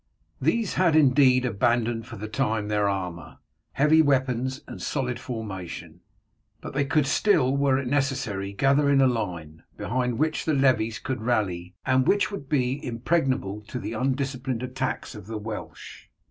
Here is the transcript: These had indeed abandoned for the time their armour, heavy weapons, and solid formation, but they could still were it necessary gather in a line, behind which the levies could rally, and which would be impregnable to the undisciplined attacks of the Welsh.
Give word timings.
These 0.41 0.73
had 0.81 0.95
indeed 0.95 1.45
abandoned 1.45 2.07
for 2.07 2.15
the 2.15 2.27
time 2.27 2.69
their 2.69 2.89
armour, 2.89 3.37
heavy 3.73 4.01
weapons, 4.01 4.63
and 4.67 4.81
solid 4.81 5.19
formation, 5.19 5.99
but 6.59 6.73
they 6.73 6.85
could 6.85 7.05
still 7.05 7.55
were 7.55 7.77
it 7.77 7.87
necessary 7.87 8.51
gather 8.51 8.89
in 8.89 8.99
a 8.99 9.05
line, 9.05 9.61
behind 9.77 10.17
which 10.17 10.45
the 10.45 10.55
levies 10.55 10.97
could 10.97 11.21
rally, 11.21 11.75
and 11.85 12.07
which 12.07 12.31
would 12.31 12.49
be 12.49 12.83
impregnable 12.83 13.61
to 13.67 13.77
the 13.77 13.93
undisciplined 13.93 14.63
attacks 14.63 15.13
of 15.13 15.27
the 15.27 15.37
Welsh. 15.37 16.07